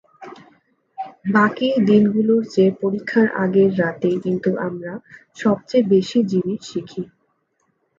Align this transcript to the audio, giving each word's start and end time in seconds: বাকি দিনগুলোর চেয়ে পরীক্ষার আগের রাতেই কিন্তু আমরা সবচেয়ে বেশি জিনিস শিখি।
বাকি 1.33 1.67
দিনগুলোর 1.87 2.41
চেয়ে 2.45 2.71
পরীক্ষার 2.81 3.27
আগের 3.43 3.69
রাতেই 3.79 4.17
কিন্তু 4.25 4.49
আমরা 4.67 4.93
সবচেয়ে 5.37 5.89
বেশি 5.93 6.19
জিনিস 6.31 6.59
শিখি। 6.69 7.03